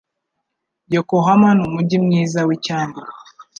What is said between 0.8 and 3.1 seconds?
Yokohama numujyi mwiza wicyambu.